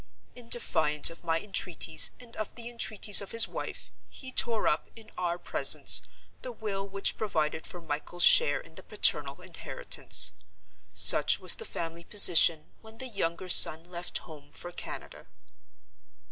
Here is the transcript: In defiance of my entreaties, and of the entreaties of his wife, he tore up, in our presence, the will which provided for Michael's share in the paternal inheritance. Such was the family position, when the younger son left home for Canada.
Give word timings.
In 0.33 0.49
defiance 0.49 1.11
of 1.11 1.23
my 1.23 1.39
entreaties, 1.39 2.09
and 2.19 2.35
of 2.35 2.55
the 2.55 2.67
entreaties 2.71 3.21
of 3.21 3.29
his 3.29 3.47
wife, 3.47 3.91
he 4.09 4.31
tore 4.31 4.67
up, 4.67 4.89
in 4.95 5.11
our 5.15 5.37
presence, 5.37 6.01
the 6.41 6.51
will 6.51 6.87
which 6.87 7.17
provided 7.17 7.67
for 7.67 7.79
Michael's 7.79 8.23
share 8.23 8.59
in 8.59 8.73
the 8.73 8.81
paternal 8.81 9.41
inheritance. 9.43 10.31
Such 10.91 11.39
was 11.39 11.53
the 11.53 11.65
family 11.65 12.03
position, 12.03 12.71
when 12.81 12.97
the 12.97 13.09
younger 13.09 13.47
son 13.47 13.83
left 13.83 14.17
home 14.25 14.51
for 14.53 14.71
Canada. 14.71 15.27